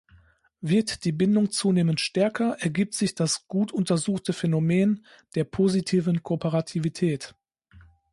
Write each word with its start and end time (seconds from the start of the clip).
Wird 0.61 1.05
die 1.05 1.11
Bindung 1.11 1.51
zunehmend 1.51 1.99
stärker, 2.01 2.55
ergibt 2.59 2.95
sich 2.95 3.13
das 3.13 3.47
gut 3.47 3.71
untersuchte 3.71 4.33
Phänomen 4.33 5.05
der 5.35 5.43
"positiven 5.43 6.23
Kooperativität". 6.23 7.35